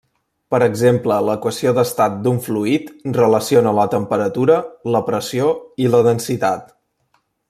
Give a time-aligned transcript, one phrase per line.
[0.53, 4.57] Per exemple l'equació d'estat d'un fluid relaciona la temperatura,
[4.97, 6.75] la pressió i la densitat.